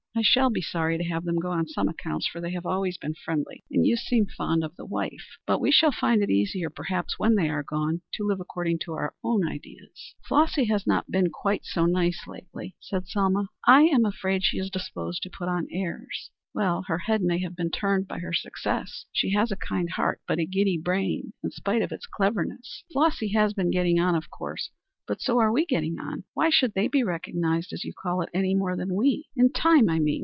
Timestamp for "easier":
6.29-6.69